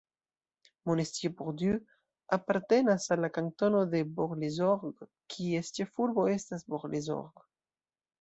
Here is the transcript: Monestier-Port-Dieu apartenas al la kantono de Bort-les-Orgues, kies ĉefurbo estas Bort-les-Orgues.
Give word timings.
Monestier-Port-Dieu 0.91 1.75
apartenas 2.37 3.05
al 3.15 3.21
la 3.25 3.29
kantono 3.35 3.81
de 3.91 4.01
Bort-les-Orgues, 4.21 5.11
kies 5.35 5.69
ĉefurbo 5.77 6.25
estas 6.37 6.67
Bort-les-Orgues. 6.75 7.47